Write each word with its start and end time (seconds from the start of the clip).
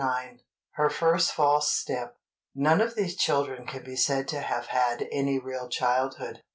IX 0.03 0.41
"HER 0.71 0.89
FIRST 0.89 1.31
FALSE 1.31 1.71
STEP" 1.71 2.15
None 2.55 2.81
of 2.81 2.95
these 2.95 3.15
children 3.15 3.67
can 3.67 3.83
be 3.83 3.95
said 3.95 4.27
to 4.29 4.39
have 4.41 4.65
had 4.65 5.07
any 5.11 5.37
real 5.37 5.69
childhood. 5.69 6.41